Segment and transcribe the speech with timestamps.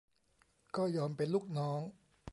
[0.75, 1.81] ก็ยอมเป็นลูกน้อง